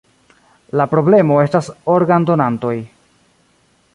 La 0.79 0.87
problemo 0.93 1.37
estas 1.43 1.69
organdonantoj. 1.97 2.75